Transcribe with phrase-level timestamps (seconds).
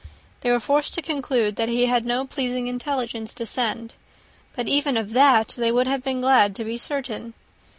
[0.39, 3.93] They were forced to conclude, that he had no pleasing intelligence to send;
[4.55, 7.35] but even of that they would have been glad to be certain.